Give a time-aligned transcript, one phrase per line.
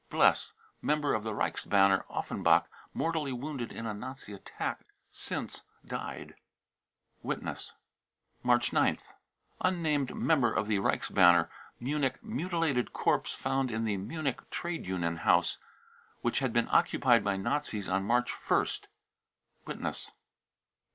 [0.09, 4.79] bless, member of the Reichsbanner, Offenbach, mortally wounded in a Nazi attack,
[5.11, 6.33] since died.
[7.21, 7.75] (Witness.)
[8.41, 9.03] March 9th.
[9.59, 15.59] unnamed member of the reichsbanner, Munich, mutilated corpse found in the Munich Trade Union House,
[16.21, 18.85] which had been occupied by Nazis on March 1st.
[19.67, 20.09] (Witness.)